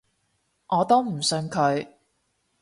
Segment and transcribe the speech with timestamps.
[0.65, 1.87] 我都唔信佢